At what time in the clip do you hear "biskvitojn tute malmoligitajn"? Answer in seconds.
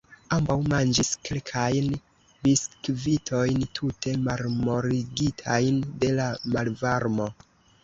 2.47-5.81